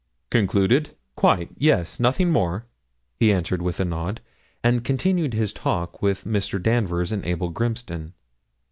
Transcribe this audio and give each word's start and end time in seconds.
'Concluded? 0.31 0.95
Quite. 1.15 1.51
Yes, 1.59 1.99
nothing 1.99 2.31
more,' 2.31 2.65
he 3.19 3.31
answered 3.31 3.61
with 3.61 3.79
a 3.79 3.85
nod, 3.85 4.19
and 4.63 4.83
continued 4.83 5.35
his 5.35 5.53
talk 5.53 6.01
with 6.01 6.23
Mr. 6.25 6.59
Danvers 6.59 7.11
and 7.11 7.23
Abel 7.23 7.51
Grimston. 7.51 8.13